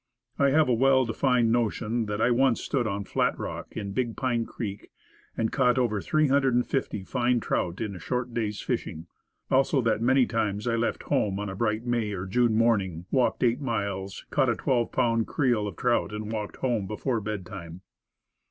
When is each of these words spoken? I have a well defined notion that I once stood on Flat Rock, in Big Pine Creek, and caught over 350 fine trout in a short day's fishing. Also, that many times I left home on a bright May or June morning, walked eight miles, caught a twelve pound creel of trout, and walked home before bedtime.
I 0.39 0.49
have 0.49 0.67
a 0.67 0.73
well 0.73 1.05
defined 1.05 1.51
notion 1.51 2.07
that 2.07 2.19
I 2.19 2.31
once 2.31 2.59
stood 2.59 2.87
on 2.87 3.03
Flat 3.03 3.37
Rock, 3.37 3.77
in 3.77 3.91
Big 3.93 4.17
Pine 4.17 4.47
Creek, 4.47 4.89
and 5.37 5.51
caught 5.51 5.77
over 5.77 6.01
350 6.01 7.03
fine 7.03 7.39
trout 7.39 7.79
in 7.79 7.95
a 7.95 7.99
short 7.99 8.33
day's 8.33 8.59
fishing. 8.61 9.05
Also, 9.51 9.79
that 9.83 10.01
many 10.01 10.25
times 10.25 10.65
I 10.65 10.75
left 10.75 11.03
home 11.03 11.39
on 11.39 11.49
a 11.49 11.55
bright 11.55 11.85
May 11.85 12.13
or 12.13 12.25
June 12.25 12.55
morning, 12.55 13.05
walked 13.11 13.43
eight 13.43 13.61
miles, 13.61 14.25
caught 14.31 14.49
a 14.49 14.55
twelve 14.55 14.91
pound 14.91 15.27
creel 15.27 15.67
of 15.67 15.75
trout, 15.75 16.11
and 16.11 16.31
walked 16.31 16.55
home 16.55 16.87
before 16.87 17.21
bedtime. 17.21 17.81